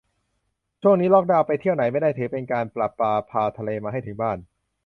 [0.81, 4.37] ช่วงนี้ล็อกดาวน์ ไปเที่ยวไหนไม่ได้ ถือว่าการประปาพาทะเลมาให้ถึงบ้าน